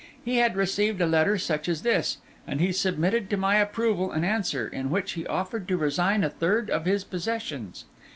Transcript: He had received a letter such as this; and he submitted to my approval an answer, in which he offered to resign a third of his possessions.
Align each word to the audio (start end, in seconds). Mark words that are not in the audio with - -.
He 0.25 0.37
had 0.37 0.55
received 0.55 0.99
a 0.99 1.05
letter 1.05 1.37
such 1.37 1.69
as 1.69 1.83
this; 1.83 2.17
and 2.47 2.59
he 2.59 2.71
submitted 2.71 3.29
to 3.29 3.37
my 3.37 3.57
approval 3.57 4.11
an 4.11 4.23
answer, 4.23 4.67
in 4.67 4.89
which 4.89 5.11
he 5.11 5.27
offered 5.27 5.67
to 5.67 5.77
resign 5.77 6.23
a 6.23 6.29
third 6.31 6.71
of 6.71 6.85
his 6.85 7.03
possessions. 7.03 7.85